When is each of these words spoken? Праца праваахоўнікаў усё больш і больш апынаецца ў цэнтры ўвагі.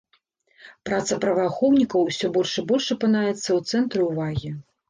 Праца 0.89 1.17
праваахоўнікаў 1.25 2.09
усё 2.13 2.31
больш 2.39 2.57
і 2.63 2.65
больш 2.73 2.85
апынаецца 2.97 3.37
ў 3.37 3.59
цэнтры 3.75 4.01
ўвагі. 4.11 4.49